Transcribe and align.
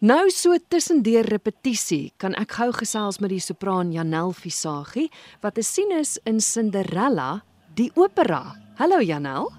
Nou 0.00 0.30
so 0.32 0.56
tussendeur 0.72 1.26
repetisie, 1.28 2.14
kan 2.16 2.32
ek 2.40 2.54
gou 2.56 2.70
gesels 2.72 3.18
met 3.20 3.34
die 3.34 3.40
sopran 3.44 3.90
Janel 3.92 4.30
Visagie 4.32 5.10
wat 5.44 5.58
te 5.58 5.62
sien 5.66 5.90
is 5.92 6.14
in 6.24 6.38
Cinderella, 6.40 7.42
die 7.76 7.90
opera. 8.00 8.54
Hallo 8.78 9.02
Janel. 9.04 9.50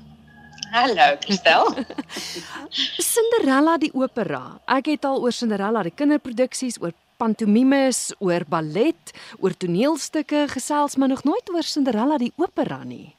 Hallo, 0.73 1.05
Christel. 1.21 1.69
Cinderella 3.13 3.75
die 3.83 3.91
opera. 3.93 4.57
Ek 4.65 4.89
het 4.89 5.05
al 5.05 5.21
oor 5.21 5.35
Cinderella 5.35 5.83
die 5.85 5.93
kinderproduksies, 5.93 6.79
oor 6.81 6.95
pantomimes, 7.21 8.07
oor 8.17 8.41
ballet, 8.49 9.13
oor 9.45 9.53
toneelstukke 9.53 10.47
gesels, 10.55 10.97
maar 10.97 11.13
nog 11.13 11.21
nooit 11.21 11.53
oor 11.53 11.69
Cinderella 11.69 12.17
die 12.17 12.31
opera 12.41 12.79
nie. 12.81 13.11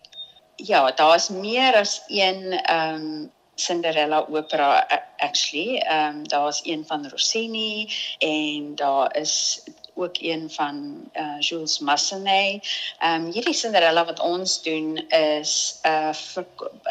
Ja, 0.59 0.83
daar's 0.91 1.31
meer 1.31 1.79
as 1.85 2.01
een 2.11 2.59
ehm 2.65 2.99
um, 2.99 3.31
Cinderella 3.67 4.25
opera 4.29 4.71
actually. 5.17 5.79
Ehm 5.79 6.17
um, 6.17 6.29
daar's 6.29 6.61
een 6.65 6.85
van 6.87 7.09
Rossini 7.09 7.93
en 8.19 8.75
daar 8.75 9.17
is 9.17 9.63
ook 9.95 10.17
een 10.21 10.51
van 10.51 11.11
uh 11.15 11.39
Jules 11.39 11.79
Massenet. 11.79 12.69
Ehm 12.99 13.25
um, 13.25 13.33
hierdie 13.33 13.55
Cinderella 13.55 14.05
wat 14.05 14.21
ons 14.21 14.63
doen 14.63 14.97
is 15.09 15.81
'n 15.83 15.89
uh, 15.89 16.45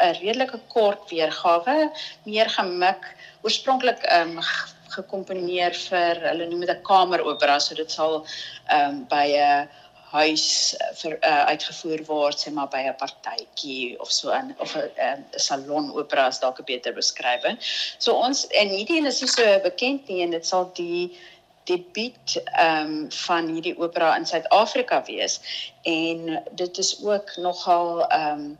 'n 0.06 0.16
redelike 0.20 0.60
kort 0.68 1.10
weergawe, 1.10 1.90
meer 2.24 2.50
gemik, 2.50 3.16
oorspronklik 3.42 3.98
ehm 4.02 4.36
um, 4.36 4.40
gekomponeer 4.92 5.74
vir 5.88 6.20
hulle 6.28 6.46
noem 6.48 6.60
dit 6.60 6.76
'n 6.76 6.82
kameropera, 6.82 7.58
so 7.58 7.74
dit 7.74 7.90
sal 7.90 8.26
ehm 8.66 8.88
um, 8.88 9.06
by 9.08 9.26
'n 9.36 9.68
huis 10.12 10.46
vir 11.00 11.16
uh, 11.24 11.44
uitgevoer 11.52 12.04
word 12.08 12.40
sê 12.40 12.52
maar 12.52 12.68
by 12.72 12.82
'n 12.84 12.96
partytjie 13.00 13.98
of 14.04 14.12
so 14.12 14.32
in 14.36 14.54
of 14.58 14.76
'n 14.76 14.90
uh, 15.08 15.38
salon 15.48 15.92
opera 15.96 16.26
is 16.28 16.40
dalk 16.44 16.60
'n 16.60 16.68
beter 16.72 16.92
beskrywing. 16.92 17.58
So 17.98 18.14
ons 18.14 18.46
en 18.46 18.68
hierdie 18.68 18.98
een 18.98 19.06
is 19.06 19.20
nie 19.20 19.30
so 19.30 19.60
bekend 19.68 20.08
nie 20.08 20.22
en 20.22 20.30
dit 20.36 20.46
sal 20.46 20.70
die 20.74 21.18
debuut 21.64 22.36
ehm 22.44 22.86
um, 22.86 23.10
van 23.10 23.48
hierdie 23.54 23.78
opera 23.78 24.16
in 24.16 24.26
Suid-Afrika 24.26 25.04
wees 25.06 25.40
en 25.82 26.42
dit 26.52 26.78
is 26.78 26.96
ook 27.04 27.36
nogal 27.36 28.08
ehm 28.08 28.40
um, 28.40 28.58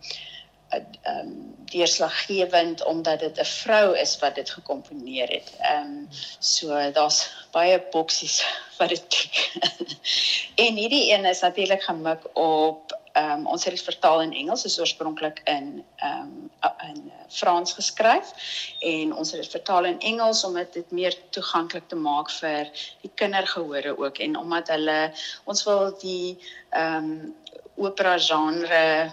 ehm 0.71 1.19
um, 1.19 1.52
deurslaggewend 1.73 2.85
omdat 2.85 3.21
dit 3.21 3.39
'n 3.41 3.45
vrou 3.45 3.97
is 3.99 4.19
wat 4.19 4.35
dit 4.35 4.51
gekomponeer 4.51 5.29
het. 5.29 5.53
Ehm 5.61 5.87
um, 5.87 6.09
so 6.39 6.91
daar's 6.93 7.31
baie 7.51 7.83
boksies 7.91 8.45
wat 8.79 8.89
dit 8.89 9.29
En 10.65 10.77
hierdie 10.77 11.13
een 11.13 11.25
is 11.25 11.41
natuurlik 11.41 11.83
gemik 11.83 12.37
op 12.37 13.01
ehm 13.13 13.31
um, 13.31 13.47
ons 13.47 13.65
het 13.65 13.75
dit 13.75 13.83
vertaal 13.83 14.23
in 14.23 14.33
Engels, 14.33 14.65
is 14.65 14.81
oorspronklik 14.81 15.41
in 15.45 15.85
ehm 15.97 16.21
um, 16.21 16.51
in 16.89 17.13
Frans 17.29 17.73
geskryf 17.73 18.33
en 18.81 19.15
ons 19.15 19.31
het 19.31 19.41
dit 19.43 19.51
vertaal 19.51 19.85
in 19.85 20.01
Engels 20.01 20.45
om 20.45 20.55
dit 20.55 20.91
meer 20.91 21.17
toeganklik 21.31 21.89
te 21.89 21.97
maak 21.97 22.31
vir 22.31 22.71
die 23.01 23.11
kindergehore 23.15 23.99
ook 23.99 24.19
en 24.19 24.37
omdat 24.37 24.69
hulle 24.69 25.13
ons 25.45 25.65
wil 25.65 25.99
die 26.01 26.39
ehm 26.71 26.97
um, 26.97 27.35
opera 27.77 28.19
genre 28.19 29.13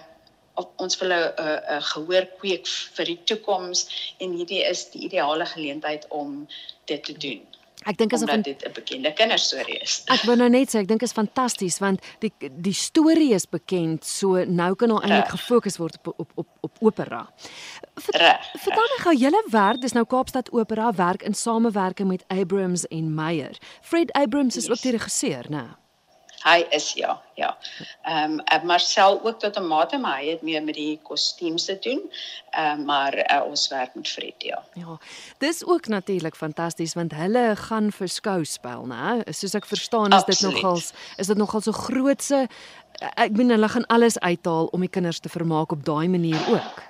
ons 0.54 0.98
wil 1.00 1.12
'n 1.12 1.32
'n 1.76 1.82
gehoor 1.92 2.26
kweek 2.38 2.66
vir 2.96 3.04
die 3.04 3.20
toekoms 3.24 3.86
en 4.18 4.32
hierdie 4.32 4.64
is 4.64 4.90
die 4.90 5.04
ideale 5.08 5.46
geleentheid 5.46 6.06
om 6.08 6.46
dit 6.84 7.04
te 7.04 7.12
doen. 7.12 7.46
Ek 7.88 7.96
dink 7.96 8.12
as 8.12 8.20
dit 8.20 8.64
'n 8.66 8.72
bekende 8.72 9.12
kinderstorie 9.12 9.78
is. 9.80 10.02
Ek 10.06 10.22
wou 10.28 10.36
nou 10.36 10.48
net 10.48 10.68
sê 10.68 10.80
ek 10.80 10.88
dink 10.88 11.02
is 11.02 11.12
fantasties 11.12 11.78
want 11.78 12.00
die 12.20 12.32
die 12.38 12.74
storie 12.74 13.32
is 13.32 13.46
bekend, 13.46 14.04
so 14.04 14.44
nou 14.44 14.74
kan 14.74 14.90
al 14.90 15.02
eintlik 15.02 15.32
gefokus 15.32 15.78
word 15.78 15.96
op 16.04 16.14
op 16.18 16.32
op 16.34 16.48
op 16.60 16.76
opera. 16.80 17.28
Vertel 17.96 18.88
my 18.92 18.98
gou 19.00 19.14
julle 19.16 19.42
werk, 19.50 19.80
dis 19.80 19.92
nou 19.92 20.04
Kaapstad 20.04 20.52
Opera 20.52 20.92
werk 20.92 21.22
in 21.22 21.34
samewerking 21.34 22.08
met 22.08 22.24
Abrams 22.28 22.86
en 22.88 23.14
Meyer. 23.14 23.56
Fred 23.80 24.12
Abrams 24.12 24.56
is 24.56 24.66
yes. 24.66 24.70
ook 24.70 24.82
die 24.82 24.92
regisseur, 24.92 25.44
né? 25.48 25.56
Nou. 25.56 25.79
Hy 26.40 26.64
is 26.70 26.92
ja, 26.96 27.20
ja. 27.34 27.56
Ehm 28.02 28.40
um, 28.52 28.66
Marcel 28.66 29.20
ook 29.24 29.38
tot 29.40 29.56
'n 29.58 29.66
mate, 29.66 29.98
maar 29.98 30.18
hy 30.18 30.30
het 30.30 30.42
meer 30.42 30.62
met 30.62 30.74
die 30.74 31.00
kostuums 31.02 31.64
te 31.64 31.78
doen. 31.78 32.00
Ehm 32.50 32.80
um, 32.80 32.84
maar 32.84 33.14
uh, 33.16 33.44
ons 33.46 33.68
werk 33.68 33.94
met 33.94 34.08
Fred 34.08 34.34
ja. 34.38 34.62
Ja. 34.74 34.98
Dis 35.38 35.64
ook 35.66 35.86
natuurlik 35.86 36.36
fantasties 36.36 36.94
want 36.94 37.12
hulle 37.12 37.56
gaan 37.56 37.92
vir 37.92 38.08
skouspel, 38.08 38.86
né? 38.86 39.32
Soos 39.32 39.54
ek 39.54 39.66
verstaan 39.66 40.12
is 40.12 40.24
dit 40.24 40.40
nogal 40.40 40.80
is 41.16 41.26
dit 41.26 41.36
nogal 41.36 41.60
so 41.60 41.72
grootse 41.72 42.48
ek 43.00 43.32
bedoel 43.32 43.56
hulle 43.56 43.68
gaan 43.68 43.86
alles 43.86 44.18
uithaal 44.18 44.66
om 44.66 44.80
die 44.80 44.92
kinders 44.92 45.18
te 45.18 45.28
vermaak 45.28 45.72
op 45.72 45.84
daai 45.84 46.08
manier 46.08 46.40
ook. 46.48 46.88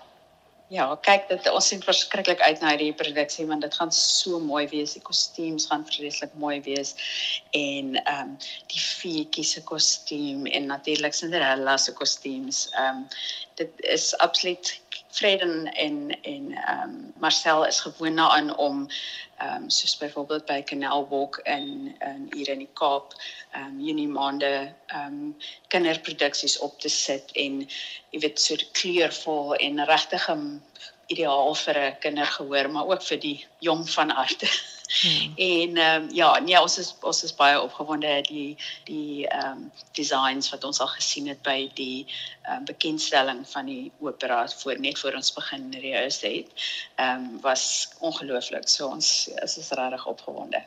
Ja, 0.70 0.84
kyk 1.02 1.24
dit 1.26 1.46
ons 1.50 1.66
sien 1.66 1.80
verskriklik 1.82 2.38
uit 2.46 2.60
na 2.62 2.70
hierdie 2.70 2.92
produksie 2.94 3.42
want 3.48 3.64
dit 3.66 3.74
gaan 3.74 3.90
so 3.94 4.38
mooi 4.38 4.68
wees. 4.70 4.92
Die 4.94 5.02
kostuums 5.02 5.66
gaan 5.66 5.82
vreeslik 5.88 6.36
mooi 6.38 6.60
wees 6.62 6.94
en 7.50 7.96
ehm 8.04 8.20
um, 8.28 8.36
die 8.70 8.82
feetjie 9.00 9.44
se 9.44 9.62
kostuum 9.64 10.46
en 10.46 10.66
natuurlik 10.66 11.14
Cinderella 11.16 11.76
se 11.76 11.92
kostuums. 11.92 12.68
Ehm 12.72 13.02
um, 13.02 13.08
dit 13.60 13.82
is 13.96 14.16
absoluut 14.18 14.80
Fred 15.10 15.40
en 15.40 15.72
en 15.72 16.20
en 16.22 16.52
ehm 16.52 16.82
um, 16.82 17.12
Marcel 17.18 17.66
is 17.66 17.80
gewoond 17.80 18.16
daaraan 18.16 18.56
om 18.56 18.88
ehm 19.38 19.62
um, 19.62 19.70
soos 19.70 19.96
byvoorbeeld 19.96 20.46
by 20.46 20.62
Canal 20.62 21.08
Walk 21.08 21.40
in 21.44 21.96
in 22.00 22.28
hier 22.30 22.48
in 22.48 22.58
die 22.58 22.72
Kaap 22.72 23.14
ehm 23.52 23.64
um, 23.64 23.80
Junie 23.80 24.08
maande 24.08 24.74
ehm 24.86 25.06
um, 25.06 25.36
kinderproduksies 25.68 26.58
op 26.58 26.80
te 26.80 26.88
sit 26.88 27.32
en 27.32 27.60
jy 28.10 28.20
weet 28.20 28.40
so 28.40 28.56
kleurvol 28.72 29.54
en 29.54 29.84
regtig 29.84 30.28
ideaal 31.06 31.54
vir 31.54 31.78
'n 31.78 31.96
kindergehoor 32.00 32.70
maar 32.70 32.86
ook 32.86 33.02
vir 33.02 33.20
die 33.20 33.46
jong 33.58 33.90
van 33.90 34.12
aard. 34.12 34.44
Hmm. 34.90 35.32
En 35.36 35.76
ehm 35.76 36.02
um, 36.02 36.08
ja, 36.14 36.38
nee, 36.38 36.60
ons 36.60 36.78
is 36.78 36.94
ons 37.00 37.22
is 37.24 37.34
baie 37.34 37.60
opgewonde 37.60 38.20
die 38.26 38.56
die 38.84 39.26
ehm 39.28 39.50
um, 39.50 39.70
designs 39.92 40.50
wat 40.50 40.64
ons 40.64 40.80
al 40.80 40.90
gesien 40.96 41.28
het 41.30 41.42
by 41.46 41.70
die 41.74 42.06
ehm 42.42 42.56
um, 42.56 42.64
bekendstelling 42.64 43.44
van 43.48 43.70
die 43.70 43.92
opera 44.00 44.48
voor 44.48 44.80
net 44.80 44.98
voor 44.98 45.14
ons 45.14 45.32
begin 45.32 45.70
rehearsal 45.70 46.40
het. 46.40 46.66
Ehm 46.96 47.24
um, 47.24 47.40
was 47.40 47.88
ongelooflik. 47.98 48.68
So 48.68 48.86
ons 48.86 49.30
is 49.42 49.56
is 49.56 49.70
regtig 49.70 50.06
opgewonde. 50.06 50.64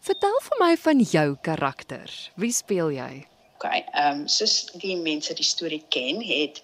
Vertel 0.00 0.40
vir 0.48 0.58
my 0.60 0.76
van 0.76 1.00
jou 1.00 1.36
karakter. 1.40 2.10
Wie 2.34 2.52
speel 2.52 2.90
jy? 2.90 3.33
Okay. 3.64 3.84
Ehm 3.96 4.20
um, 4.20 4.28
soos 4.28 4.66
die 4.76 4.92
mense 5.00 5.32
die 5.32 5.46
storie 5.46 5.80
ken, 5.94 6.18
het 6.20 6.58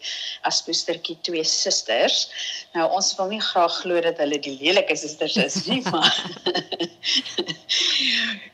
as 0.44 0.58
postertjie 0.66 1.16
twee 1.24 1.44
susters. 1.48 2.26
Nou 2.74 2.90
ons 2.92 3.14
wil 3.16 3.30
nie 3.32 3.40
graag 3.40 3.78
glo 3.80 4.02
dat 4.04 4.20
hulle 4.20 4.36
die 4.44 4.58
lelike 4.60 4.96
susters 5.00 5.38
is 5.40 5.56
nie, 5.64 5.80
maar 5.92 6.18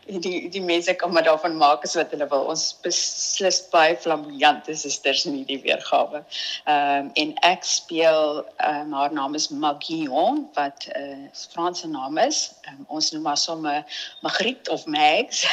die 0.07 0.49
die 0.49 0.63
mense 0.63 0.95
kan 0.95 1.13
maar 1.13 1.25
daarvan 1.25 1.57
maak 1.57 1.83
as 1.85 1.95
wat 1.95 2.11
hulle 2.15 2.29
wil. 2.31 2.47
Ons 2.53 2.65
beslis 2.83 3.61
baie 3.73 3.97
flamboyante 3.99 4.75
susters 4.79 5.25
in 5.27 5.41
hierdie 5.41 5.61
weergawe. 5.65 6.23
Ehm 6.65 7.07
um, 7.07 7.11
en 7.15 7.33
ek 7.49 7.65
speel 7.67 8.45
ehm 8.57 8.87
um, 8.87 8.93
haar 8.93 9.13
naam 9.13 9.35
is 9.35 9.49
Magion 9.49 10.47
wat 10.55 10.87
'n 10.87 11.01
uh, 11.01 11.13
eh, 11.13 11.31
Franse 11.53 11.89
naam 11.89 12.19
is. 12.19 12.53
Um, 12.69 12.85
ons 12.89 13.11
noem 13.11 13.27
haar 13.27 13.37
sommer 13.39 13.85
Magritte 14.23 14.71
of 14.71 14.87
Mags. 14.87 15.47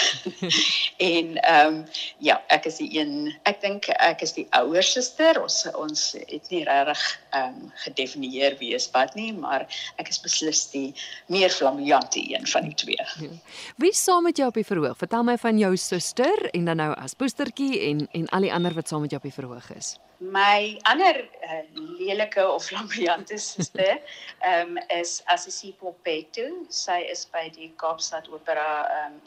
en 1.14 1.38
ehm 1.38 1.68
um, 1.68 1.86
ja, 2.18 2.42
ek 2.48 2.66
is 2.66 2.78
die 2.78 3.00
een 3.00 3.34
ek 3.44 3.62
dink 3.62 3.88
ek 3.88 4.22
is 4.22 4.34
die 4.34 4.48
ouer 4.52 4.84
suster. 4.84 5.42
Ons 5.42 5.66
ons 5.74 6.16
het 6.28 6.50
nie 6.50 6.64
regtig 6.64 7.20
ehm 7.32 7.48
um, 7.48 7.72
gedefinieer 7.86 8.58
wie 8.60 8.74
is 8.74 8.90
wat 8.92 9.16
nie, 9.16 9.34
maar 9.34 9.68
ek 9.98 10.10
is 10.10 10.22
beslis 10.22 10.70
die 10.72 10.94
meer 11.26 11.50
flamboyante 11.50 12.22
een 12.22 12.48
van 12.48 12.64
die 12.70 12.76
twee. 12.76 13.08
Ja. 13.20 13.30
Wie 13.78 13.94
saam 13.94 14.24
met 14.24 14.38
jou 14.38 14.43
op 14.48 14.58
die 14.58 14.66
verhoog? 14.68 14.98
Vertel 14.98 15.24
my 15.28 15.36
van 15.42 15.58
jou 15.58 15.72
suster 15.78 16.50
en 16.52 16.66
dan 16.70 16.80
nou 16.82 16.90
as 16.96 17.16
poestertjie 17.20 17.80
en 17.90 18.08
en 18.12 18.28
al 18.36 18.48
die 18.48 18.52
ander 18.54 18.74
wat 18.78 18.88
saam 18.92 19.02
met 19.06 19.14
jou 19.14 19.20
op 19.22 19.28
die 19.28 19.36
verhoog 19.36 19.70
is. 19.76 19.96
My 20.20 20.80
ander 20.90 21.20
uh, 21.24 21.62
lelike 22.00 22.44
of 22.48 22.66
flamboyante 22.66 23.38
suster 23.38 24.00
um, 24.48 24.78
is 25.02 25.22
Assisi 25.26 25.74
Popeto. 25.80 26.48
Sy 26.70 27.00
is 27.12 27.26
by 27.32 27.50
die 27.56 27.72
Kaapstad 27.82 28.30
Opera 28.32 28.86
um, 29.04 29.20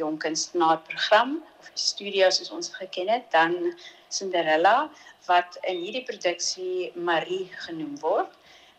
jong 0.00 0.18
kunstenaarprogram 0.22 1.38
of 1.58 1.70
die 1.74 1.84
studio 1.84 2.30
soos 2.34 2.50
ons 2.54 2.72
geken 2.74 3.10
het, 3.12 3.30
dan 3.34 3.74
Cinderella 4.08 4.90
wat 5.28 5.58
in 5.68 5.82
hierdie 5.84 6.04
produksie 6.08 6.90
Marie 6.96 7.46
genoem 7.66 7.98
word. 8.02 8.32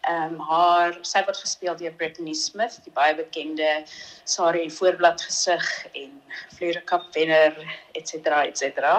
Ehm 0.10 0.34
um, 0.34 0.40
haar 0.50 0.96
sy 1.06 1.22
word 1.28 1.38
gespeel 1.38 1.76
deur 1.78 1.94
Brittany 1.98 2.34
Smith, 2.34 2.80
die 2.86 2.94
baie 2.96 3.14
bekende 3.14 3.84
Sarah 4.26 4.64
en 4.64 4.72
voorblad 4.74 5.22
gesig 5.22 5.68
en 5.94 6.16
Fleur 6.56 6.80
Cup 6.90 7.10
wenner 7.14 7.54
etcetera 8.00 8.40
etcetera. 8.50 8.96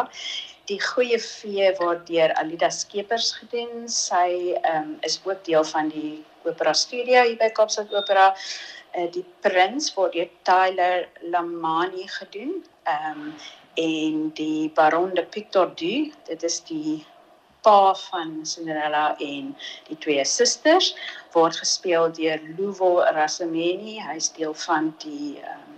Die 0.70 0.78
goeie 0.78 1.19
vee 1.19 1.72
word 1.81 2.06
deur 2.06 2.34
Alida 2.38 2.70
Skeepers 2.70 3.32
gedoen. 3.40 3.88
Sy 3.90 4.54
ehm 4.60 4.93
um, 4.93 4.93
is 5.08 5.19
ook 5.25 5.43
deel 5.49 5.66
van 5.72 5.90
die 5.90 6.20
opera 6.46 6.75
studio 6.75 7.25
hier 7.26 7.38
by 7.40 7.50
Kaapstad 7.56 7.90
Opera 7.94 8.28
uh, 8.94 9.08
die 9.10 9.25
prins 9.43 9.90
word 9.96 10.14
deur 10.14 10.31
Tyler 10.46 11.08
Lamani 11.34 12.06
gedoen. 12.20 12.60
Ehm 12.87 13.26
um, 13.26 13.34
en 13.75 14.28
die 14.37 14.69
Baron 14.76 15.14
de 15.14 15.22
Pictor 15.25 15.70
du, 15.81 16.12
dit 16.28 16.43
is 16.43 16.58
die 16.69 17.06
pa 17.62 17.94
van 17.94 18.46
Cinderella 18.46 19.14
en 19.18 19.52
die 19.88 19.98
twee 20.02 20.24
susters 20.26 20.92
word 21.34 21.56
gespeel 21.62 22.10
deur 22.14 22.40
Luvo 22.58 22.94
Rasameni. 23.14 23.98
Hy 24.02 24.16
is 24.18 24.32
deel 24.36 24.54
van 24.66 24.92
die 25.04 25.38
ehm 25.42 25.58
um, 25.58 25.68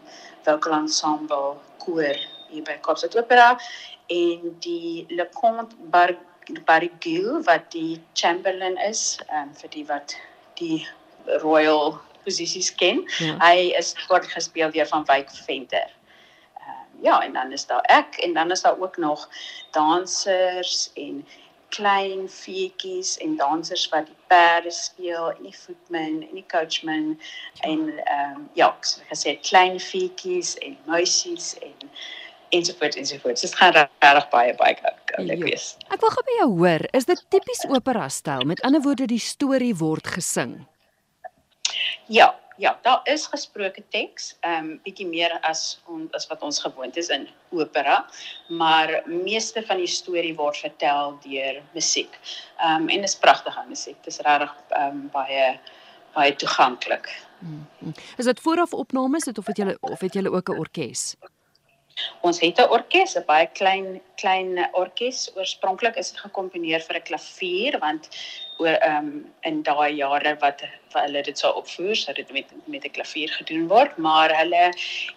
vocal 0.44 0.74
ensemble 0.76 1.54
koor 1.80 2.18
hier 2.50 2.64
by 2.66 2.76
Kaapstad 2.84 3.16
Opera 3.16 3.54
en 4.12 4.50
die 4.64 5.06
Le 5.08 5.24
Comte 5.32 5.76
Bar 5.92 6.12
Barigil 6.68 7.38
wat 7.46 7.70
die 7.72 8.00
Chamberlain 8.12 8.76
is, 8.88 9.20
ehm 9.28 9.48
um, 9.48 9.54
vir 9.60 9.72
die 9.76 9.86
wat 9.88 10.16
die 10.60 10.82
royal 11.44 11.96
posisies 12.24 12.70
ken. 12.80 13.04
Ja. 13.20 13.36
Hy 13.40 13.70
is 13.78 13.94
kort 14.08 14.28
gespeel 14.32 14.72
deur 14.72 14.88
van 14.88 15.06
Wyk 15.08 15.32
Venter. 15.46 15.88
Ehm 16.60 16.68
uh, 16.68 17.04
ja, 17.08 17.20
en 17.24 17.32
dan 17.36 17.52
is 17.52 17.66
daar 17.68 17.84
ek 17.92 18.20
en 18.24 18.36
dan 18.36 18.50
is 18.50 18.64
daar 18.64 18.80
ook 18.80 18.96
nog 18.96 19.28
dansers 19.76 20.90
en 20.94 21.24
klein 21.76 22.28
feetjies 22.30 23.16
en 23.24 23.36
dansers 23.40 23.86
wat 23.92 24.06
die 24.06 24.18
perde 24.32 24.70
speel 24.74 25.30
en 25.32 25.42
die 25.46 25.56
footman 25.56 26.20
en 26.26 26.34
die 26.38 26.46
coachman 26.50 27.14
en 27.68 27.88
ehm 27.98 28.36
um, 28.36 28.44
ja, 28.58 28.70
so 28.80 29.02
gesê 29.10 29.36
klein 29.42 29.80
feetjies 29.80 30.54
en 30.66 30.76
muisies 30.90 31.54
en 31.62 31.90
ensovoorts 32.54 32.96
ensovoorts. 32.96 33.40
Dit 33.40 33.56
gaan 33.58 33.72
regtig 33.72 34.28
baie 34.30 34.54
baie 34.60 34.76
lekker 35.16 35.48
wees. 35.48 35.74
Ek 35.90 36.00
wil 36.02 36.14
gou 36.14 36.24
by 36.26 36.38
jou 36.38 36.50
hoor, 36.58 36.86
is 36.94 37.08
dit 37.10 37.24
tipies 37.34 37.66
opera 37.70 38.08
styl? 38.08 38.46
Met 38.48 38.62
ander 38.66 38.82
woorde, 38.84 39.08
die 39.10 39.22
storie 39.22 39.74
word 39.78 40.06
gesing. 40.16 40.56
Ja, 42.12 42.34
ja, 42.56 42.78
daar 42.82 43.00
is 43.04 43.26
gesproke 43.26 43.82
teks, 43.88 44.36
ehm 44.40 44.64
um, 44.64 44.80
bietjie 44.84 45.06
meer 45.06 45.38
as 45.42 45.80
on, 45.90 46.08
as 46.12 46.26
wat 46.30 46.42
ons 46.42 46.60
gewoond 46.60 46.96
is 46.96 47.08
in 47.08 47.28
opera, 47.50 48.04
maar 48.48 49.02
meeste 49.06 49.62
van 49.66 49.82
die 49.82 49.90
storie 49.90 50.34
word 50.36 50.56
vertel 50.56 51.18
deur 51.24 51.62
musiek. 51.74 52.18
Ehm 52.58 52.82
um, 52.82 52.88
en 52.88 53.00
dit 53.00 53.08
is 53.08 53.18
pragtige 53.18 53.64
musiek. 53.68 53.96
Dit 54.04 54.12
is 54.12 54.20
regtig 54.26 54.54
ehm 54.68 54.88
um, 54.88 55.08
baie 55.12 55.58
baie 56.14 56.34
toeganklik. 56.38 57.08
Hmm, 57.38 57.66
hmm. 57.78 57.94
Is 58.16 58.24
dit 58.24 58.40
vooraf 58.40 58.72
opnames 58.72 59.24
of 59.24 59.46
het 59.46 59.56
julle 59.56 59.76
of 59.80 60.00
het 60.00 60.14
julle 60.14 60.30
ook 60.30 60.48
'n 60.48 60.58
orkes? 60.58 61.16
Ons 62.20 62.40
het 62.40 62.58
'n 62.58 62.70
orkes, 62.76 63.16
'n 63.16 63.24
baie 63.26 63.46
klein 63.46 64.00
klein 64.16 64.68
orkes. 64.72 65.30
Oorspronklik 65.34 65.96
is 65.96 66.10
dit 66.10 66.20
gekomponeer 66.20 66.80
vir 66.80 66.96
'n 66.96 67.02
klavier 67.02 67.78
want 67.78 68.08
oor 68.62 68.76
ehm 68.76 69.06
um, 69.06 69.32
in 69.50 69.62
daai 69.66 69.96
jare 69.96 70.36
wat 70.40 70.62
wat 70.92 71.02
hulle 71.06 71.22
dit 71.26 71.38
sou 71.38 71.52
opvoer, 71.60 71.96
sou 71.96 72.14
dit 72.14 72.32
met 72.32 72.52
met 72.66 72.84
'n 72.84 72.94
klavier 72.96 73.30
gedoen 73.38 73.68
word, 73.68 73.96
maar 73.98 74.36
hulle 74.36 74.64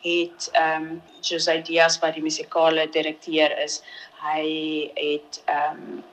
het 0.04 0.50
ehm 0.54 0.88
um, 0.88 1.01
Jose 1.22 1.62
Diaz 1.62 2.00
wat 2.00 2.13
die 2.13 2.24
musikale 2.24 2.89
direkteur 2.89 3.57
is, 3.63 3.81
hy 4.24 4.92
het 4.95 5.42
ehm 5.45 5.81
um, 5.81 6.04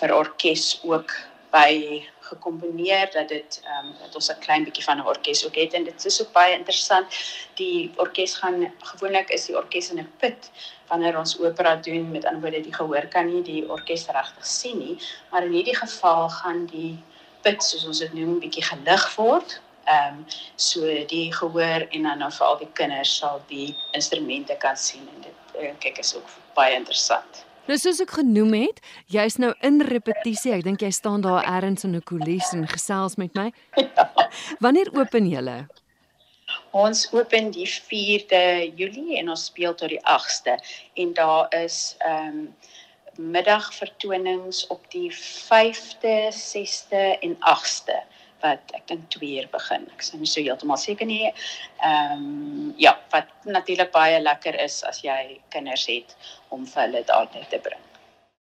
vir 0.00 0.14
orkes 0.14 0.80
ook 0.82 1.12
by 1.50 2.02
gekomponeer 2.26 3.10
dat 3.12 3.28
dit 3.28 3.60
ehm 3.64 3.86
um, 3.86 3.92
dat 4.02 4.14
ons 4.14 4.30
'n 4.30 4.38
klein 4.38 4.64
bietjie 4.64 4.84
van 4.84 4.98
'n 4.98 5.06
orkes 5.06 5.46
ook 5.46 5.54
het 5.54 5.72
en 5.72 5.84
dit 5.84 6.04
is 6.04 6.22
ook 6.22 6.32
baie 6.32 6.54
interessant. 6.58 7.06
Die 7.54 7.92
orkes 7.96 8.34
gaan 8.34 8.72
gewoonlik 8.78 9.28
is 9.30 9.46
die 9.46 9.56
orkes 9.56 9.90
in 9.90 9.98
'n 9.98 10.12
put 10.18 10.50
wanneer 10.88 11.18
ons 11.18 11.38
opera 11.38 11.76
doen 11.76 12.10
met 12.10 12.24
ander 12.24 12.40
woorde 12.40 12.60
die 12.60 12.74
gehoor 12.74 13.06
kan 13.06 13.26
nie 13.26 13.42
die 13.42 13.70
orkes 13.70 14.06
regtig 14.06 14.46
sien 14.46 14.78
nie, 14.78 14.98
maar 15.30 15.44
in 15.44 15.52
hierdie 15.52 15.76
geval 15.76 16.28
gaan 16.28 16.66
die 16.66 16.98
put 17.42 17.62
soos 17.62 17.86
ons 17.86 17.98
dit 17.98 18.12
noem 18.14 18.38
bietjie 18.38 18.64
gelig 18.64 19.14
word. 19.14 19.60
Ehm 19.84 20.18
um, 20.18 20.24
so 20.54 20.80
die 21.06 21.32
gehoor 21.32 21.86
en 21.90 22.02
dan 22.02 22.18
nou 22.18 22.30
vir 22.32 22.46
al 22.46 22.58
die 22.58 22.72
kinders 22.72 23.16
sal 23.16 23.42
die 23.46 23.76
instrumente 23.92 24.56
kan 24.56 24.76
sien 24.76 25.08
en 25.14 25.20
dit 25.20 25.60
uh, 25.62 25.74
kyk 25.78 25.98
is 25.98 26.16
ook 26.16 26.28
baie 26.54 26.74
interessant. 26.74 27.44
Nou 27.66 27.78
soos 27.82 27.98
ek 28.02 28.12
genoem 28.18 28.52
het, 28.54 28.76
jy's 29.10 29.40
nou 29.42 29.50
in 29.66 29.80
repetisie. 29.82 30.52
Ek 30.54 30.62
dink 30.66 30.84
jy 30.84 30.92
staan 30.94 31.24
daar 31.24 31.42
ergens 31.42 31.84
in 31.84 31.96
'n 31.96 32.04
couliss 32.06 32.52
en 32.54 32.68
gesels 32.68 33.16
met 33.16 33.34
my. 33.34 33.50
Ja. 33.96 34.30
Wanneer 34.60 34.88
open 34.94 35.28
julle? 35.28 35.66
Ons 36.70 37.12
open 37.12 37.50
die 37.50 37.66
4de 37.66 38.72
Julie 38.76 39.18
en 39.18 39.30
ons 39.30 39.44
speel 39.44 39.74
tot 39.74 39.88
die 39.88 40.02
8ste 40.02 40.56
en 40.94 41.12
daar 41.12 41.46
is 41.54 41.96
ehm 41.98 42.26
um, 42.28 42.54
middagvertonings 43.16 44.66
op 44.66 44.90
die 44.90 45.10
5de, 45.12 46.28
6de 46.30 47.18
en 47.20 47.36
8ste 47.40 47.96
wat 48.46 48.76
ek 48.78 48.86
dink 48.90 49.08
2 49.16 49.32
uur 49.40 49.48
begin. 49.52 49.86
Ek 49.94 50.04
is 50.04 50.12
nie 50.14 50.30
so 50.30 50.44
heeltemal 50.44 50.80
seker 50.82 51.08
nie. 51.10 51.32
Ehm 51.90 52.22
um, 52.26 52.74
ja, 52.80 52.96
wat 53.14 53.32
natuurlik 53.58 53.92
baie 53.94 54.20
lekker 54.22 54.58
is 54.66 54.82
as 54.90 55.02
jy 55.06 55.20
kinders 55.54 55.88
het 55.90 56.16
om 56.54 56.66
vir 56.66 56.86
hulle 56.86 57.04
daar 57.10 57.28
net 57.34 57.50
te 57.50 57.62
bring. 57.68 57.85